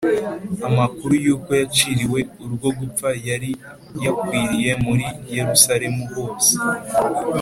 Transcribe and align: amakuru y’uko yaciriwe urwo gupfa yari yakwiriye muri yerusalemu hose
amakuru 0.67 1.13
y’uko 1.25 1.49
yaciriwe 1.59 2.19
urwo 2.43 2.69
gupfa 2.77 3.09
yari 3.29 3.49
yakwiriye 4.03 4.71
muri 4.85 5.05
yerusalemu 5.35 6.01
hose 6.13 6.51